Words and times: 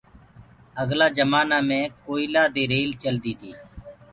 اگلآ 0.81 1.07
جمآنآ 1.17 1.57
مي 1.67 1.79
گوئِيلآ 2.05 2.43
دي 2.53 2.63
ريل 2.71 2.91
گآڏي 3.01 3.01
چلدي 3.01 3.33
تي۔ 3.39 3.51